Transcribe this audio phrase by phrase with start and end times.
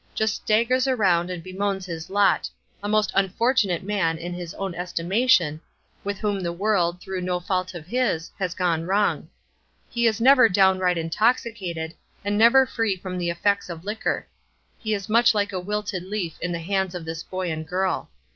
[0.15, 2.49] Just staggers around and bemoans his lot;
[2.81, 5.61] a most unfortunate man, in his own estimation,
[6.03, 9.29] with whom the world, through no fault of his, has gone wrong.
[9.91, 11.93] He is never downright intoxicated,
[12.25, 14.25] and never free from the effects of liquor.
[14.79, 18.09] He is much like a wilted leaf in the hands of this boy and girl.